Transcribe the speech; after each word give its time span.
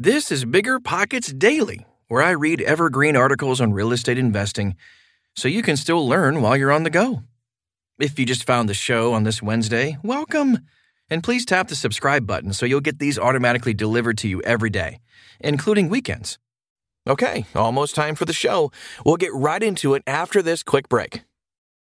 This 0.00 0.30
is 0.30 0.44
BiggerPockets 0.44 1.36
Daily, 1.36 1.84
where 2.06 2.22
I 2.22 2.30
read 2.30 2.60
evergreen 2.60 3.16
articles 3.16 3.60
on 3.60 3.72
real 3.72 3.90
estate 3.90 4.16
investing 4.16 4.76
so 5.34 5.48
you 5.48 5.60
can 5.60 5.76
still 5.76 6.06
learn 6.06 6.40
while 6.40 6.56
you're 6.56 6.70
on 6.70 6.84
the 6.84 6.88
go. 6.88 7.24
If 7.98 8.16
you 8.16 8.24
just 8.24 8.46
found 8.46 8.68
the 8.68 8.74
show 8.74 9.12
on 9.12 9.24
this 9.24 9.42
Wednesday, 9.42 9.98
welcome. 10.04 10.60
And 11.10 11.24
please 11.24 11.44
tap 11.44 11.66
the 11.66 11.74
subscribe 11.74 12.28
button 12.28 12.52
so 12.52 12.64
you'll 12.64 12.80
get 12.80 13.00
these 13.00 13.18
automatically 13.18 13.74
delivered 13.74 14.18
to 14.18 14.28
you 14.28 14.40
every 14.42 14.70
day, 14.70 15.00
including 15.40 15.88
weekends. 15.88 16.38
Okay, 17.04 17.46
almost 17.56 17.96
time 17.96 18.14
for 18.14 18.24
the 18.24 18.32
show. 18.32 18.70
We'll 19.04 19.16
get 19.16 19.34
right 19.34 19.60
into 19.64 19.94
it 19.94 20.04
after 20.06 20.42
this 20.42 20.62
quick 20.62 20.88
break. 20.88 21.24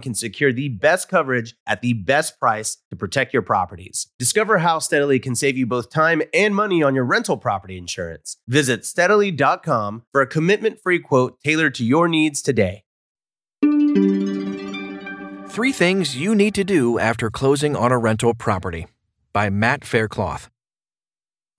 can 0.00 0.14
secure 0.14 0.52
the 0.52 0.68
best 0.68 1.08
coverage 1.08 1.54
at 1.66 1.82
the 1.82 1.92
best 1.92 2.38
price 2.40 2.78
to 2.90 2.96
protect 2.96 3.32
your 3.32 3.42
properties. 3.42 4.08
Discover 4.18 4.58
how 4.58 4.78
Steadily 4.78 5.18
can 5.18 5.34
save 5.34 5.56
you 5.56 5.66
both 5.66 5.90
time 5.90 6.22
and 6.34 6.54
money 6.54 6.82
on 6.82 6.94
your 6.94 7.04
rental 7.04 7.36
property 7.36 7.78
insurance. 7.78 8.36
Visit 8.48 8.84
steadily.com 8.84 10.02
for 10.12 10.20
a 10.20 10.26
commitment 10.26 10.80
free 10.82 10.98
quote 10.98 11.38
tailored 11.44 11.74
to 11.76 11.84
your 11.84 12.08
needs 12.08 12.42
today. 12.42 12.84
Three 15.50 15.72
things 15.72 16.16
you 16.16 16.34
need 16.34 16.54
to 16.54 16.64
do 16.64 16.98
after 16.98 17.28
closing 17.28 17.74
on 17.74 17.92
a 17.92 17.98
rental 17.98 18.34
property 18.34 18.86
by 19.32 19.50
Matt 19.50 19.84
Faircloth. 19.84 20.48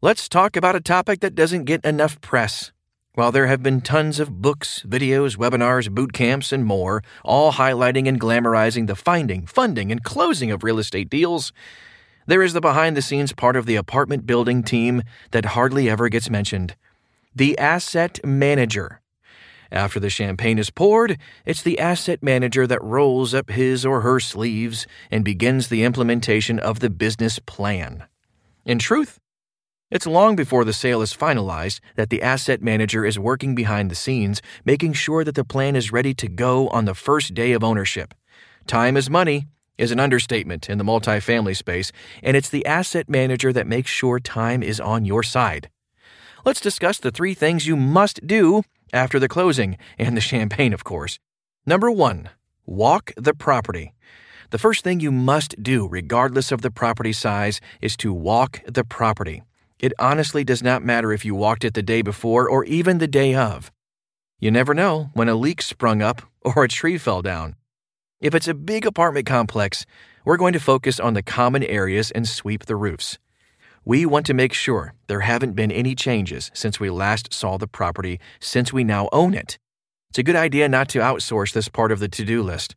Let's 0.02 0.28
talk 0.28 0.56
about 0.56 0.76
a 0.76 0.82
topic 0.82 1.20
that 1.20 1.36
doesn't 1.36 1.66
get 1.66 1.86
enough 1.86 2.20
press. 2.22 2.72
While 3.14 3.34
there 3.34 3.48
have 3.48 3.62
been 3.62 3.82
tons 3.82 4.22
of 4.22 4.42
books, 4.42 4.86
videos, 4.88 5.36
webinars, 5.36 5.92
boot 5.92 6.14
camps, 6.14 6.54
and 6.54 6.64
more, 6.64 7.04
all 7.26 7.52
highlighting 7.54 8.08
and 8.08 8.20
glamorizing 8.20 8.88
the 8.88 8.96
finding, 8.96 9.46
funding, 9.46 9.92
and 9.92 10.02
closing 10.02 10.50
of 10.50 10.64
real 10.64 10.80
estate 10.80 11.10
deals, 11.10 11.52
there 12.26 12.42
is 12.42 12.54
the 12.54 12.62
behind 12.62 12.96
the 12.96 13.02
scenes 13.02 13.34
part 13.34 13.58
of 13.58 13.66
the 13.66 13.76
apartment 13.76 14.26
building 14.26 14.64
team 14.64 15.02
that 15.32 15.44
hardly 15.44 15.90
ever 15.90 16.08
gets 16.08 16.30
mentioned 16.30 16.76
the 17.36 17.58
asset 17.58 18.20
manager. 18.26 19.02
After 19.72 20.00
the 20.02 20.10
champagne 20.10 20.60
is 20.60 20.70
poured, 20.70 21.18
it's 21.46 21.64
the 21.64 21.80
asset 21.80 22.22
manager 22.22 22.68
that 22.68 22.84
rolls 22.84 23.34
up 23.34 23.50
his 23.50 23.86
or 23.86 24.02
her 24.02 24.20
sleeves 24.20 24.86
and 25.10 25.24
begins 25.24 25.68
the 25.70 25.84
implementation 25.84 26.60
of 26.60 26.80
the 26.80 26.90
business 26.90 27.40
plan. 27.40 28.06
In 28.66 28.80
truth, 28.80 29.18
it's 29.92 30.08
long 30.08 30.36
before 30.36 30.66
the 30.66 30.74
sale 30.74 31.02
is 31.02 31.14
finalized 31.14 31.80
that 31.96 32.10
the 32.10 32.24
asset 32.24 32.62
manager 32.62 33.06
is 33.06 33.20
working 33.20 33.54
behind 33.54 33.92
the 33.92 33.96
scenes, 33.96 34.42
making 34.66 34.94
sure 34.94 35.24
that 35.24 35.36
the 35.36 35.44
plan 35.44 35.76
is 35.76 35.92
ready 35.92 36.14
to 36.16 36.28
go 36.28 36.70
on 36.70 36.86
the 36.86 36.96
first 36.96 37.34
day 37.34 37.52
of 37.52 37.64
ownership. 37.64 38.14
Time 38.66 38.98
is 38.98 39.10
money 39.10 39.48
is 39.78 39.92
an 39.92 40.00
understatement 40.00 40.70
in 40.70 40.78
the 40.78 40.84
multifamily 40.84 41.56
space, 41.56 41.92
and 42.24 42.38
it's 42.38 42.50
the 42.50 42.66
asset 42.66 43.10
manager 43.10 43.52
that 43.52 43.68
makes 43.68 43.90
sure 43.90 44.20
time 44.20 44.64
is 44.64 44.80
on 44.80 45.06
your 45.06 45.24
side. 45.24 45.70
Let's 46.46 46.62
discuss 46.62 46.98
the 46.98 47.12
three 47.12 47.34
things 47.34 47.68
you 47.68 47.76
must 47.76 48.26
do 48.26 48.64
after 48.94 49.20
the 49.20 49.30
closing, 49.30 49.78
and 49.98 50.16
the 50.16 50.22
champagne, 50.22 50.74
of 50.74 50.84
course. 50.84 51.20
Number 51.66 51.90
one, 51.90 52.30
walk 52.66 53.12
the 53.16 53.34
property. 53.34 53.94
The 54.50 54.58
first 54.58 54.84
thing 54.84 55.00
you 55.00 55.12
must 55.12 55.62
do, 55.64 55.88
regardless 55.88 56.52
of 56.52 56.62
the 56.62 56.72
property 56.72 57.14
size, 57.14 57.62
is 57.82 57.96
to 57.98 58.14
walk 58.14 58.62
the 58.68 58.84
property. 58.84 59.44
It 59.82 59.94
honestly 59.98 60.44
does 60.44 60.62
not 60.62 60.84
matter 60.84 61.12
if 61.12 61.26
you 61.26 61.34
walked 61.34 61.66
it 61.66 61.74
the 61.74 61.82
day 61.82 62.04
before 62.04 62.48
or 62.48 62.64
even 62.66 63.00
the 63.00 63.08
day 63.08 63.34
of. 63.34 63.72
You 64.40 64.52
never 64.52 64.76
know 64.76 65.10
when 65.16 65.28
a 65.28 65.34
leak 65.34 65.64
sprung 65.64 66.04
up 66.04 66.22
or 66.42 66.64
a 66.64 66.68
tree 66.68 67.00
fell 67.00 67.24
down. 67.24 67.56
If 68.20 68.36
it's 68.36 68.48
a 68.48 68.54
big 68.54 68.86
apartment 68.86 69.26
complex, 69.26 69.88
we're 70.24 70.38
going 70.38 70.54
to 70.54 70.60
focus 70.60 71.00
on 71.00 71.16
the 71.16 71.24
common 71.24 71.64
areas 71.64 72.12
and 72.12 72.30
sweep 72.30 72.68
the 72.68 72.76
roofs. 72.76 73.18
We 73.84 74.06
want 74.06 74.28
to 74.28 74.36
make 74.36 74.54
sure 74.54 74.94
there 75.08 75.22
haven't 75.22 75.56
been 75.56 75.72
any 75.72 75.96
changes 75.96 76.52
since 76.54 76.80
we 76.80 76.92
last 76.92 77.34
saw 77.34 77.58
the 77.58 77.66
property 77.66 78.20
since 78.40 78.72
we 78.72 78.84
now 78.84 79.10
own 79.12 79.34
it. 79.34 79.58
It's 80.12 80.20
a 80.20 80.24
good 80.24 80.36
idea 80.36 80.70
not 80.70 80.90
to 80.90 81.00
outsource 81.00 81.54
this 81.54 81.70
part 81.70 81.92
of 81.92 81.98
the 81.98 82.08
to 82.10 82.24
do 82.24 82.44
list. 82.44 82.76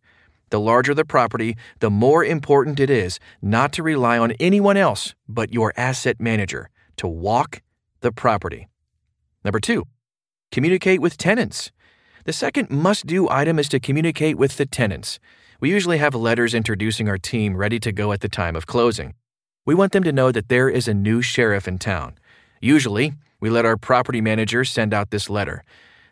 The 0.48 0.60
larger 0.60 0.94
the 0.94 1.04
property, 1.04 1.58
the 1.80 1.90
more 1.90 2.24
important 2.24 2.80
it 2.80 2.88
is 2.88 3.20
not 3.42 3.74
to 3.74 3.82
rely 3.82 4.16
on 4.16 4.32
anyone 4.40 4.78
else 4.78 5.14
but 5.28 5.52
your 5.52 5.74
asset 5.76 6.18
manager 6.18 6.70
to 6.96 7.06
walk 7.06 7.62
the 8.00 8.12
property. 8.12 8.68
Number 9.44 9.60
two, 9.60 9.86
communicate 10.50 11.00
with 11.00 11.16
tenants. 11.16 11.70
The 12.24 12.32
second 12.32 12.70
must 12.70 13.06
do 13.06 13.28
item 13.28 13.58
is 13.58 13.68
to 13.70 13.80
communicate 13.80 14.38
with 14.38 14.56
the 14.56 14.66
tenants. 14.66 15.18
We 15.60 15.70
usually 15.70 15.98
have 15.98 16.14
letters 16.14 16.54
introducing 16.54 17.08
our 17.08 17.18
team 17.18 17.56
ready 17.56 17.78
to 17.80 17.92
go 17.92 18.12
at 18.12 18.20
the 18.20 18.28
time 18.28 18.56
of 18.56 18.66
closing. 18.66 19.14
We 19.66 19.74
want 19.74 19.92
them 19.92 20.02
to 20.04 20.12
know 20.12 20.32
that 20.32 20.48
there 20.48 20.68
is 20.68 20.88
a 20.88 20.94
new 20.94 21.22
sheriff 21.22 21.68
in 21.68 21.78
town. 21.78 22.16
Usually, 22.60 23.14
we 23.40 23.50
let 23.50 23.64
our 23.64 23.76
property 23.76 24.20
manager 24.20 24.64
send 24.64 24.94
out 24.94 25.10
this 25.10 25.28
letter. 25.28 25.64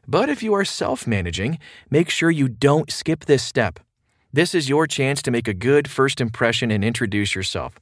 But 0.06 0.28
if 0.28 0.42
you 0.42 0.52
are 0.54 0.64
self 0.64 1.06
managing, 1.06 1.58
make 1.90 2.10
sure 2.10 2.30
you 2.30 2.48
don't 2.48 2.90
skip 2.90 3.24
this 3.24 3.42
step. 3.42 3.78
This 4.32 4.54
is 4.54 4.68
your 4.68 4.86
chance 4.86 5.22
to 5.22 5.30
make 5.30 5.48
a 5.48 5.54
good 5.54 5.88
first 5.88 6.20
impression 6.20 6.70
and 6.70 6.84
introduce 6.84 7.34
yourself. 7.34 7.78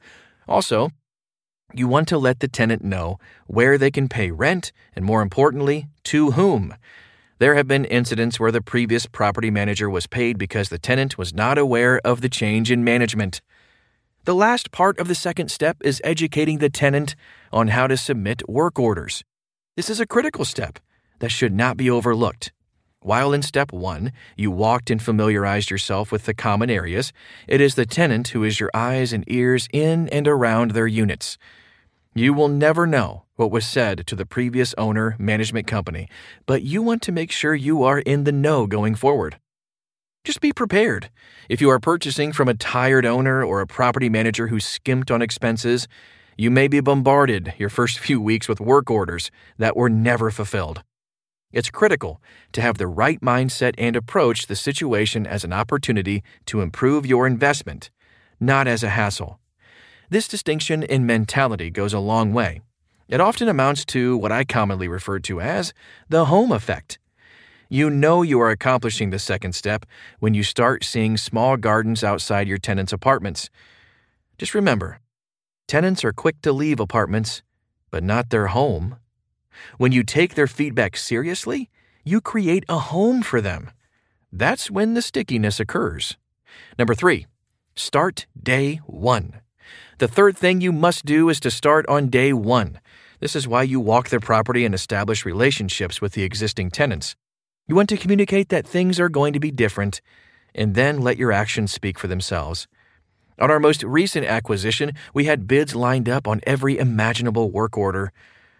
Also, 0.48 0.90
you 1.74 1.88
want 1.88 2.08
to 2.08 2.18
let 2.18 2.40
the 2.40 2.48
tenant 2.48 2.84
know 2.84 3.18
where 3.46 3.78
they 3.78 3.90
can 3.90 4.08
pay 4.08 4.30
rent 4.30 4.72
and, 4.94 5.04
more 5.04 5.22
importantly, 5.22 5.88
to 6.04 6.32
whom. 6.32 6.74
There 7.38 7.54
have 7.54 7.66
been 7.66 7.84
incidents 7.86 8.38
where 8.38 8.52
the 8.52 8.60
previous 8.60 9.06
property 9.06 9.50
manager 9.50 9.88
was 9.88 10.06
paid 10.06 10.36
because 10.36 10.68
the 10.68 10.78
tenant 10.78 11.16
was 11.16 11.32
not 11.32 11.56
aware 11.56 12.00
of 12.04 12.20
the 12.20 12.28
change 12.28 12.70
in 12.70 12.84
management. 12.84 13.40
The 14.24 14.34
last 14.34 14.70
part 14.70 14.98
of 14.98 15.08
the 15.08 15.14
second 15.14 15.50
step 15.50 15.78
is 15.82 16.02
educating 16.04 16.58
the 16.58 16.68
tenant 16.68 17.16
on 17.50 17.68
how 17.68 17.86
to 17.86 17.96
submit 17.96 18.46
work 18.48 18.78
orders. 18.78 19.24
This 19.76 19.88
is 19.88 20.00
a 20.00 20.06
critical 20.06 20.44
step 20.44 20.78
that 21.20 21.30
should 21.30 21.54
not 21.54 21.78
be 21.78 21.88
overlooked. 21.88 22.52
While 23.02 23.32
in 23.32 23.40
step 23.40 23.72
one, 23.72 24.12
you 24.36 24.50
walked 24.50 24.90
and 24.90 25.00
familiarized 25.00 25.70
yourself 25.70 26.12
with 26.12 26.26
the 26.26 26.34
common 26.34 26.68
areas, 26.68 27.14
it 27.48 27.62
is 27.62 27.74
the 27.74 27.86
tenant 27.86 28.28
who 28.28 28.44
is 28.44 28.60
your 28.60 28.70
eyes 28.74 29.14
and 29.14 29.24
ears 29.26 29.68
in 29.72 30.06
and 30.10 30.28
around 30.28 30.72
their 30.72 30.86
units. 30.86 31.38
You 32.14 32.34
will 32.34 32.48
never 32.48 32.88
know 32.88 33.22
what 33.36 33.52
was 33.52 33.64
said 33.64 34.04
to 34.08 34.16
the 34.16 34.26
previous 34.26 34.74
owner 34.76 35.14
management 35.16 35.68
company, 35.68 36.08
but 36.44 36.62
you 36.62 36.82
want 36.82 37.02
to 37.02 37.12
make 37.12 37.30
sure 37.30 37.54
you 37.54 37.84
are 37.84 38.00
in 38.00 38.24
the 38.24 38.32
know 38.32 38.66
going 38.66 38.96
forward. 38.96 39.38
Just 40.24 40.40
be 40.40 40.52
prepared. 40.52 41.08
If 41.48 41.60
you 41.60 41.70
are 41.70 41.78
purchasing 41.78 42.32
from 42.32 42.48
a 42.48 42.54
tired 42.54 43.06
owner 43.06 43.44
or 43.44 43.60
a 43.60 43.66
property 43.66 44.08
manager 44.08 44.48
who 44.48 44.58
skimped 44.58 45.12
on 45.12 45.22
expenses, 45.22 45.86
you 46.36 46.50
may 46.50 46.66
be 46.66 46.80
bombarded 46.80 47.54
your 47.58 47.68
first 47.68 48.00
few 48.00 48.20
weeks 48.20 48.48
with 48.48 48.60
work 48.60 48.90
orders 48.90 49.30
that 49.58 49.76
were 49.76 49.88
never 49.88 50.32
fulfilled. 50.32 50.82
It's 51.52 51.70
critical 51.70 52.20
to 52.52 52.60
have 52.60 52.78
the 52.78 52.88
right 52.88 53.20
mindset 53.20 53.74
and 53.78 53.94
approach 53.94 54.48
the 54.48 54.56
situation 54.56 55.28
as 55.28 55.44
an 55.44 55.52
opportunity 55.52 56.24
to 56.46 56.60
improve 56.60 57.06
your 57.06 57.26
investment, 57.26 57.90
not 58.40 58.66
as 58.66 58.82
a 58.82 58.88
hassle. 58.88 59.38
This 60.10 60.26
distinction 60.26 60.82
in 60.82 61.06
mentality 61.06 61.70
goes 61.70 61.92
a 61.92 62.00
long 62.00 62.32
way. 62.32 62.62
It 63.08 63.20
often 63.20 63.46
amounts 63.46 63.84
to 63.86 64.16
what 64.16 64.32
I 64.32 64.42
commonly 64.42 64.88
refer 64.88 65.20
to 65.20 65.40
as 65.40 65.72
the 66.08 66.24
home 66.24 66.50
effect. 66.50 66.98
You 67.68 67.88
know 67.90 68.22
you 68.22 68.40
are 68.40 68.50
accomplishing 68.50 69.10
the 69.10 69.20
second 69.20 69.52
step 69.52 69.86
when 70.18 70.34
you 70.34 70.42
start 70.42 70.82
seeing 70.82 71.16
small 71.16 71.56
gardens 71.56 72.02
outside 72.02 72.48
your 72.48 72.58
tenants' 72.58 72.92
apartments. 72.92 73.50
Just 74.36 74.52
remember, 74.52 74.98
tenants 75.68 76.04
are 76.04 76.12
quick 76.12 76.42
to 76.42 76.52
leave 76.52 76.80
apartments, 76.80 77.42
but 77.92 78.02
not 78.02 78.30
their 78.30 78.48
home. 78.48 78.96
When 79.78 79.92
you 79.92 80.02
take 80.02 80.34
their 80.34 80.48
feedback 80.48 80.96
seriously, 80.96 81.70
you 82.04 82.20
create 82.20 82.64
a 82.68 82.80
home 82.80 83.22
for 83.22 83.40
them. 83.40 83.70
That's 84.32 84.72
when 84.72 84.94
the 84.94 85.02
stickiness 85.02 85.60
occurs. 85.60 86.16
Number 86.76 86.96
three, 86.96 87.28
start 87.76 88.26
day 88.36 88.80
one. 88.86 89.40
The 89.98 90.08
third 90.08 90.36
thing 90.36 90.60
you 90.60 90.72
must 90.72 91.04
do 91.04 91.28
is 91.28 91.40
to 91.40 91.50
start 91.50 91.86
on 91.88 92.08
day 92.08 92.32
one. 92.32 92.80
This 93.20 93.36
is 93.36 93.46
why 93.46 93.62
you 93.64 93.78
walk 93.80 94.08
their 94.08 94.18
property 94.18 94.64
and 94.64 94.74
establish 94.74 95.26
relationships 95.26 96.00
with 96.00 96.14
the 96.14 96.22
existing 96.22 96.70
tenants. 96.70 97.16
You 97.68 97.74
want 97.74 97.90
to 97.90 97.98
communicate 97.98 98.48
that 98.48 98.66
things 98.66 98.98
are 98.98 99.10
going 99.10 99.34
to 99.34 99.40
be 99.40 99.50
different, 99.50 100.00
and 100.54 100.74
then 100.74 101.00
let 101.00 101.18
your 101.18 101.32
actions 101.32 101.70
speak 101.70 101.98
for 101.98 102.06
themselves. 102.08 102.66
On 103.38 103.50
our 103.50 103.60
most 103.60 103.82
recent 103.82 104.24
acquisition, 104.26 104.92
we 105.14 105.26
had 105.26 105.46
bids 105.46 105.74
lined 105.74 106.08
up 106.08 106.26
on 106.26 106.40
every 106.46 106.78
imaginable 106.78 107.50
work 107.50 107.76
order. 107.76 108.10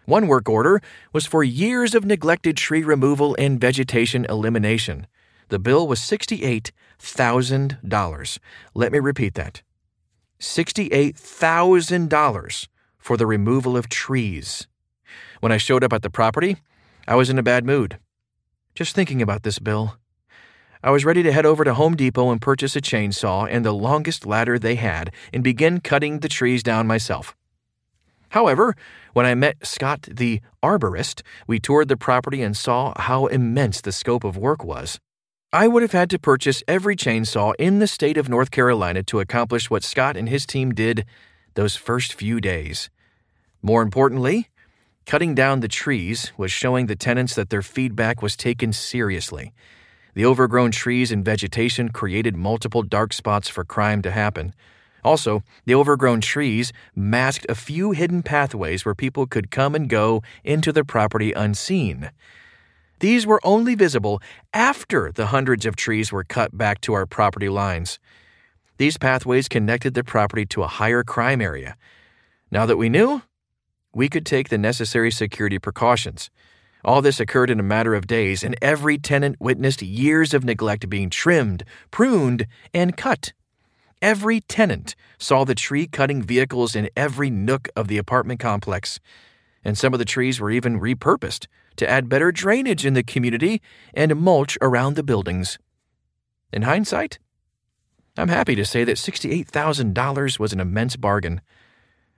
One 0.05 0.27
work 0.27 0.47
order 0.47 0.79
was 1.11 1.25
for 1.25 1.43
years 1.43 1.95
of 1.95 2.05
neglected 2.05 2.55
tree 2.55 2.83
removal 2.83 3.35
and 3.37 3.59
vegetation 3.59 4.25
elimination. 4.25 5.07
The 5.49 5.59
bill 5.59 5.87
was 5.87 5.99
$68,000. 5.99 8.39
Let 8.73 8.91
me 8.91 8.99
repeat 8.99 9.33
that 9.33 9.63
$68,000 10.41 12.67
for 12.97 13.15
the 13.15 13.27
removal 13.27 13.77
of 13.77 13.87
trees. 13.87 14.67
When 15.39 15.51
I 15.51 15.57
showed 15.57 15.83
up 15.83 15.93
at 15.93 16.01
the 16.01 16.09
property, 16.09 16.57
I 17.07 17.13
was 17.15 17.29
in 17.29 17.37
a 17.37 17.43
bad 17.43 17.63
mood. 17.65 17.99
Just 18.73 18.95
thinking 18.95 19.21
about 19.21 19.43
this 19.43 19.59
bill. 19.59 19.97
I 20.83 20.89
was 20.89 21.05
ready 21.05 21.21
to 21.21 21.31
head 21.31 21.45
over 21.45 21.63
to 21.63 21.75
Home 21.75 21.95
Depot 21.95 22.31
and 22.31 22.41
purchase 22.41 22.75
a 22.75 22.81
chainsaw 22.81 23.47
and 23.49 23.63
the 23.63 23.71
longest 23.71 24.25
ladder 24.25 24.57
they 24.57 24.73
had 24.75 25.13
and 25.31 25.43
begin 25.43 25.79
cutting 25.79 26.19
the 26.19 26.29
trees 26.29 26.63
down 26.63 26.87
myself. 26.87 27.35
However, 28.29 28.75
when 29.13 29.27
I 29.27 29.35
met 29.35 29.67
Scott 29.67 30.07
the 30.09 30.41
arborist, 30.63 31.21
we 31.45 31.59
toured 31.59 31.87
the 31.87 31.97
property 31.97 32.41
and 32.41 32.57
saw 32.57 32.99
how 32.99 33.27
immense 33.27 33.81
the 33.81 33.91
scope 33.91 34.23
of 34.23 34.37
work 34.37 34.63
was. 34.63 34.99
I 35.53 35.67
would 35.67 35.81
have 35.81 35.91
had 35.91 36.09
to 36.11 36.19
purchase 36.19 36.63
every 36.65 36.95
chainsaw 36.95 37.53
in 37.59 37.79
the 37.79 37.87
state 37.87 38.15
of 38.15 38.29
North 38.29 38.51
Carolina 38.51 39.03
to 39.03 39.19
accomplish 39.19 39.69
what 39.69 39.83
Scott 39.83 40.15
and 40.15 40.29
his 40.29 40.45
team 40.45 40.73
did 40.73 41.03
those 41.55 41.75
first 41.75 42.13
few 42.13 42.39
days. 42.39 42.89
More 43.61 43.81
importantly, 43.81 44.47
cutting 45.05 45.35
down 45.35 45.59
the 45.59 45.67
trees 45.67 46.31
was 46.37 46.53
showing 46.53 46.85
the 46.85 46.95
tenants 46.95 47.35
that 47.35 47.49
their 47.49 47.61
feedback 47.61 48.21
was 48.21 48.37
taken 48.37 48.71
seriously. 48.71 49.51
The 50.13 50.23
overgrown 50.23 50.71
trees 50.71 51.11
and 51.11 51.25
vegetation 51.25 51.89
created 51.89 52.37
multiple 52.37 52.81
dark 52.81 53.11
spots 53.11 53.49
for 53.49 53.65
crime 53.65 54.01
to 54.03 54.11
happen. 54.11 54.53
Also, 55.03 55.43
the 55.65 55.75
overgrown 55.75 56.21
trees 56.21 56.71
masked 56.95 57.45
a 57.49 57.55
few 57.55 57.91
hidden 57.91 58.23
pathways 58.23 58.85
where 58.85 58.95
people 58.95 59.27
could 59.27 59.51
come 59.51 59.75
and 59.75 59.89
go 59.89 60.23
into 60.45 60.71
the 60.71 60.85
property 60.85 61.33
unseen. 61.33 62.09
These 63.01 63.25
were 63.25 63.41
only 63.43 63.73
visible 63.73 64.21
after 64.53 65.11
the 65.11 65.27
hundreds 65.27 65.65
of 65.65 65.75
trees 65.75 66.11
were 66.11 66.23
cut 66.23 66.55
back 66.55 66.81
to 66.81 66.93
our 66.93 67.07
property 67.07 67.49
lines. 67.49 67.99
These 68.77 68.99
pathways 68.99 69.49
connected 69.49 69.95
the 69.95 70.03
property 70.03 70.45
to 70.45 70.61
a 70.61 70.67
higher 70.67 71.03
crime 71.03 71.41
area. 71.41 71.77
Now 72.51 72.67
that 72.67 72.77
we 72.77 72.89
knew, 72.89 73.23
we 73.91 74.07
could 74.07 74.23
take 74.23 74.49
the 74.49 74.57
necessary 74.59 75.09
security 75.09 75.57
precautions. 75.57 76.29
All 76.85 77.01
this 77.01 77.19
occurred 77.19 77.49
in 77.49 77.59
a 77.59 77.63
matter 77.63 77.95
of 77.95 78.05
days, 78.05 78.43
and 78.43 78.55
every 78.61 78.99
tenant 78.99 79.37
witnessed 79.39 79.81
years 79.81 80.31
of 80.31 80.45
neglect 80.45 80.87
being 80.87 81.09
trimmed, 81.09 81.63
pruned, 81.89 82.45
and 82.71 82.95
cut. 82.95 83.33
Every 83.99 84.41
tenant 84.41 84.95
saw 85.17 85.43
the 85.43 85.55
tree 85.55 85.87
cutting 85.87 86.21
vehicles 86.21 86.75
in 86.75 86.87
every 86.95 87.31
nook 87.31 87.67
of 87.75 87.87
the 87.87 87.97
apartment 87.97 88.39
complex, 88.39 88.99
and 89.63 89.77
some 89.77 89.93
of 89.93 89.99
the 89.99 90.05
trees 90.05 90.39
were 90.39 90.51
even 90.51 90.79
repurposed 90.79 91.47
to 91.77 91.89
add 91.89 92.09
better 92.09 92.31
drainage 92.31 92.85
in 92.85 92.93
the 92.93 93.03
community 93.03 93.61
and 93.93 94.15
mulch 94.15 94.57
around 94.61 94.95
the 94.95 95.03
buildings. 95.03 95.57
In 96.51 96.63
hindsight, 96.63 97.19
I'm 98.17 98.27
happy 98.27 98.55
to 98.55 98.65
say 98.65 98.83
that 98.83 98.97
$68,000 98.97 100.39
was 100.39 100.53
an 100.53 100.59
immense 100.59 100.95
bargain. 100.95 101.41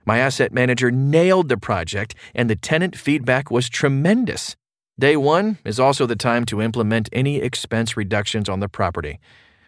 My 0.04 0.18
asset 0.18 0.52
manager 0.52 0.90
nailed 0.90 1.48
the 1.48 1.56
project, 1.56 2.14
and 2.34 2.50
the 2.50 2.56
tenant 2.56 2.96
feedback 2.96 3.50
was 3.50 3.68
tremendous. 3.68 4.56
Day 4.98 5.16
one 5.16 5.58
is 5.64 5.80
also 5.80 6.06
the 6.06 6.16
time 6.16 6.44
to 6.46 6.60
implement 6.60 7.08
any 7.12 7.38
expense 7.38 7.96
reductions 7.96 8.48
on 8.48 8.60
the 8.60 8.68
property. 8.68 9.18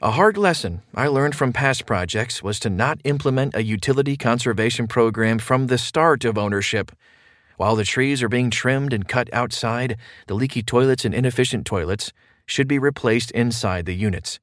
A 0.03 0.11
hard 0.11 0.37
lesson 0.37 0.83
I 0.95 1.07
learned 1.07 1.35
from 1.35 1.53
past 1.53 1.87
projects 1.87 2.43
was 2.43 2.61
to 2.61 2.71
not 2.71 3.01
implement 3.05 3.55
a 3.57 3.65
utility 3.65 4.17
conservation 4.17 4.87
program 4.87 5.39
from 5.39 5.69
the 5.69 5.79
start 5.79 6.25
of 6.25 6.37
ownership. 6.37 6.93
While 7.57 7.77
the 7.77 7.85
trees 7.85 8.23
are 8.23 8.29
being 8.29 8.51
trimmed 8.51 8.93
and 8.93 9.09
cut 9.09 9.33
outside, 9.33 9.97
the 10.27 10.35
leaky 10.35 10.63
toilets 10.63 11.05
and 11.05 11.15
inefficient 11.15 11.65
toilets 11.67 12.13
should 12.45 12.69
be 12.69 12.79
replaced 12.79 13.31
inside 13.31 13.87
the 13.87 13.95
units. 13.95 14.39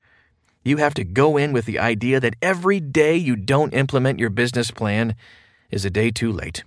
You 0.64 0.78
have 0.78 0.94
to 0.96 1.04
go 1.04 1.38
in 1.38 1.54
with 1.54 1.66
the 1.66 1.80
idea 1.80 2.20
that 2.20 2.36
every 2.42 2.80
day 2.80 3.16
you 3.16 3.36
don't 3.36 3.74
implement 3.74 4.20
your 4.20 4.30
business 4.30 4.72
plan 4.72 5.16
is 5.70 5.86
a 5.86 5.90
day 5.90 6.10
too 6.10 6.32
late. 6.32 6.64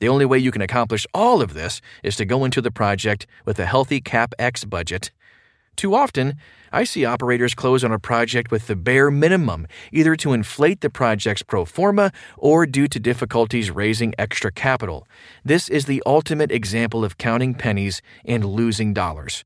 The 0.00 0.08
only 0.08 0.24
way 0.24 0.38
you 0.38 0.50
can 0.50 0.62
accomplish 0.62 1.06
all 1.14 1.42
of 1.42 1.54
this 1.54 1.80
is 2.02 2.16
to 2.16 2.24
go 2.24 2.44
into 2.44 2.60
the 2.60 2.70
project 2.70 3.26
with 3.44 3.58
a 3.58 3.66
healthy 3.66 4.00
CapEx 4.00 4.68
budget 4.68 5.10
too 5.80 5.94
often, 5.94 6.36
I 6.70 6.84
see 6.84 7.06
operators 7.06 7.54
close 7.54 7.82
on 7.82 7.90
a 7.90 7.98
project 7.98 8.50
with 8.50 8.66
the 8.66 8.76
bare 8.76 9.10
minimum, 9.10 9.66
either 9.90 10.14
to 10.16 10.34
inflate 10.34 10.82
the 10.82 10.90
project's 10.90 11.42
pro 11.42 11.64
forma 11.64 12.12
or 12.36 12.66
due 12.66 12.86
to 12.88 13.00
difficulties 13.00 13.70
raising 13.70 14.12
extra 14.18 14.52
capital. 14.52 15.08
This 15.42 15.70
is 15.70 15.86
the 15.86 16.02
ultimate 16.04 16.52
example 16.52 17.02
of 17.02 17.16
counting 17.16 17.54
pennies 17.54 18.02
and 18.26 18.44
losing 18.44 18.92
dollars. 18.92 19.42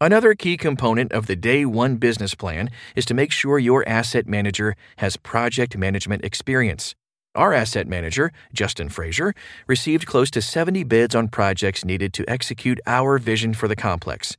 Another 0.00 0.34
key 0.34 0.56
component 0.56 1.10
of 1.10 1.26
the 1.26 1.34
day 1.34 1.64
one 1.64 1.96
business 1.96 2.36
plan 2.36 2.70
is 2.94 3.04
to 3.06 3.14
make 3.14 3.32
sure 3.32 3.58
your 3.58 3.82
asset 3.88 4.28
manager 4.28 4.76
has 4.98 5.16
project 5.16 5.76
management 5.76 6.24
experience. 6.24 6.94
Our 7.34 7.52
asset 7.52 7.88
manager, 7.88 8.30
Justin 8.52 8.90
Frazier, 8.90 9.34
received 9.66 10.06
close 10.06 10.30
to 10.30 10.40
70 10.40 10.84
bids 10.84 11.16
on 11.16 11.26
projects 11.26 11.84
needed 11.84 12.12
to 12.12 12.30
execute 12.30 12.78
our 12.86 13.18
vision 13.18 13.54
for 13.54 13.66
the 13.66 13.74
complex. 13.74 14.36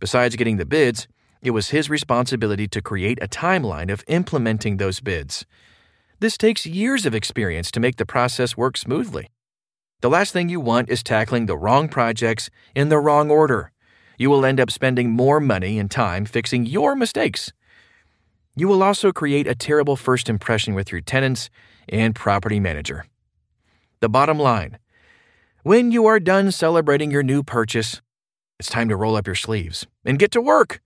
Besides 0.00 0.36
getting 0.36 0.56
the 0.56 0.66
bids, 0.66 1.06
it 1.42 1.52
was 1.52 1.68
his 1.68 1.88
responsibility 1.88 2.66
to 2.68 2.82
create 2.82 3.18
a 3.22 3.28
timeline 3.28 3.92
of 3.92 4.02
implementing 4.08 4.78
those 4.78 5.00
bids. 5.00 5.46
This 6.18 6.36
takes 6.36 6.66
years 6.66 7.06
of 7.06 7.14
experience 7.14 7.70
to 7.70 7.80
make 7.80 7.96
the 7.96 8.06
process 8.06 8.56
work 8.56 8.76
smoothly. 8.76 9.30
The 10.00 10.10
last 10.10 10.32
thing 10.32 10.48
you 10.48 10.60
want 10.60 10.88
is 10.88 11.02
tackling 11.02 11.46
the 11.46 11.56
wrong 11.56 11.88
projects 11.88 12.50
in 12.74 12.88
the 12.88 12.98
wrong 12.98 13.30
order. 13.30 13.72
You 14.18 14.30
will 14.30 14.44
end 14.44 14.58
up 14.58 14.70
spending 14.70 15.10
more 15.10 15.40
money 15.40 15.78
and 15.78 15.90
time 15.90 16.24
fixing 16.24 16.66
your 16.66 16.96
mistakes. 16.96 17.52
You 18.56 18.68
will 18.68 18.82
also 18.82 19.12
create 19.12 19.46
a 19.46 19.54
terrible 19.54 19.96
first 19.96 20.28
impression 20.28 20.74
with 20.74 20.90
your 20.90 21.00
tenants 21.00 21.50
and 21.88 22.14
property 22.14 22.60
manager. 22.60 23.04
The 24.00 24.08
bottom 24.08 24.38
line 24.38 24.78
when 25.62 25.92
you 25.92 26.06
are 26.06 26.18
done 26.18 26.50
celebrating 26.52 27.10
your 27.10 27.22
new 27.22 27.42
purchase, 27.42 28.00
it's 28.60 28.68
time 28.68 28.90
to 28.90 28.94
roll 28.94 29.16
up 29.16 29.26
your 29.26 29.34
sleeves 29.34 29.86
and 30.04 30.18
get 30.18 30.30
to 30.32 30.40
work. 30.40 30.82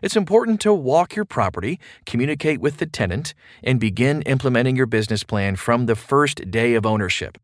It's 0.00 0.14
important 0.14 0.60
to 0.60 0.72
walk 0.72 1.16
your 1.16 1.24
property, 1.24 1.80
communicate 2.04 2.60
with 2.60 2.76
the 2.76 2.86
tenant, 2.86 3.34
and 3.64 3.80
begin 3.80 4.22
implementing 4.22 4.76
your 4.76 4.86
business 4.86 5.24
plan 5.24 5.56
from 5.56 5.86
the 5.86 5.96
first 5.96 6.52
day 6.52 6.74
of 6.74 6.86
ownership. 6.86 7.36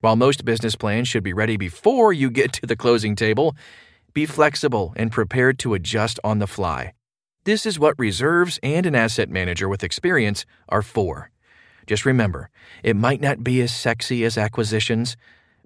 While 0.00 0.16
most 0.16 0.44
business 0.44 0.76
plans 0.76 1.08
should 1.08 1.22
be 1.22 1.32
ready 1.32 1.56
before 1.56 2.12
you 2.12 2.30
get 2.30 2.52
to 2.52 2.66
the 2.66 2.76
closing 2.76 3.16
table, 3.16 3.56
Be 4.14 4.26
flexible 4.26 4.92
and 4.94 5.10
prepared 5.10 5.58
to 5.58 5.74
adjust 5.74 6.20
on 6.22 6.38
the 6.38 6.46
fly. 6.46 6.92
This 7.44 7.66
is 7.66 7.80
what 7.80 7.98
reserves 7.98 8.60
and 8.62 8.86
an 8.86 8.94
asset 8.94 9.28
manager 9.28 9.68
with 9.68 9.82
experience 9.82 10.46
are 10.68 10.82
for. 10.82 11.30
Just 11.86 12.06
remember, 12.06 12.48
it 12.84 12.94
might 12.94 13.20
not 13.20 13.42
be 13.42 13.60
as 13.60 13.74
sexy 13.74 14.24
as 14.24 14.38
acquisitions, 14.38 15.16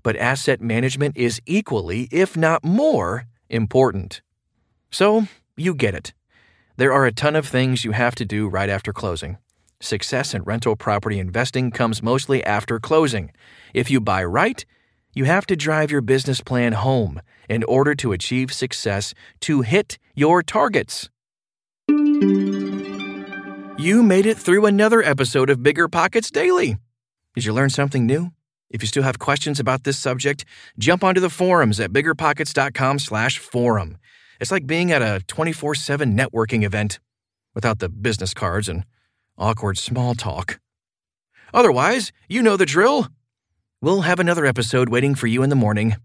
but 0.03 0.17
asset 0.17 0.63
management 0.63 1.17
is 1.17 1.43
equally, 1.45 2.09
if 2.11 2.37
not 2.37 2.65
more, 2.65 3.27
important. 3.51 4.23
So, 4.91 5.27
you 5.57 5.75
get 5.75 5.95
it. 5.95 6.13
There 6.77 6.93
are 6.93 7.07
a 7.07 7.13
ton 7.13 7.37
of 7.37 7.47
things 7.47 7.85
you 7.85 7.93
have 7.93 8.15
to 8.17 8.25
do 8.25 8.49
right 8.49 8.69
after 8.69 8.93
closing. 8.93 9.39
Success 9.81 10.35
in 10.35 10.43
rental 10.43 10.77
property 10.77 11.19
investing 11.19 11.71
comes 11.71 12.03
mostly 12.03 12.45
after 12.45 12.81
closing. 12.81 13.31
If 13.75 13.91
you 13.91 14.01
buy 14.01 14.25
right, 14.25 14.65
you 15.15 15.25
have 15.25 15.47
to 15.47 15.57
drive 15.57 15.91
your 15.91 16.01
business 16.01 16.41
plan 16.41 16.73
home 16.73 17.21
in 17.49 17.65
order 17.65 17.95
to 17.97 18.13
achieve 18.13 18.53
success 18.53 19.15
to 19.41 19.63
hit 19.63 19.99
your 20.15 20.43
targets. 20.43 21.11
You 23.79 24.03
made 24.03 24.27
it 24.27 24.37
through 24.37 24.67
another 24.67 25.03
episode 25.03 25.51
of 25.51 25.61
BiggerPockets 25.61 26.31
Daily. 26.31 26.77
Did 27.35 27.45
you 27.45 27.53
learn 27.53 27.71
something 27.71 28.07
new? 28.07 28.33
If 28.71 28.83
you 28.83 28.89
still 28.89 29.03
have 29.03 29.19
questions 29.19 29.59
about 29.59 29.85
this 29.85 29.99
subject, 29.99 30.45
jump 30.79 31.03
onto 31.03 31.21
the 31.21 31.31
forums 31.31 31.81
at 31.81 31.93
biggerpockets.com/forum. 31.93 33.99
It's 34.41 34.51
like 34.51 34.67
being 34.67 34.93
at 34.93 35.03
a 35.03 35.23
24/7 35.27 36.17
networking 36.17 36.65
event 36.65 37.01
without 37.55 37.79
the 37.79 37.89
business 37.89 38.35
cards 38.35 38.69
and 38.69 38.85
awkward 39.37 39.79
small 39.79 40.15
talk. 40.15 40.61
Otherwise, 41.55 42.13
you 42.29 42.43
know 42.43 42.57
the 42.57 42.67
drill. 42.67 43.09
We'll 43.81 44.03
have 44.03 44.21
another 44.21 44.45
episode 44.45 44.89
waiting 44.89 45.15
for 45.15 45.29
you 45.29 45.43
in 45.43 45.51
the 45.51 45.57
morning. 45.57 45.97